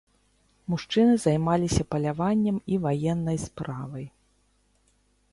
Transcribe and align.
Мужчыны 0.73 1.15
займаліся 1.23 1.83
паляваннем 1.91 2.57
і 2.77 2.79
ваеннай 2.85 3.37
справай. 3.43 4.05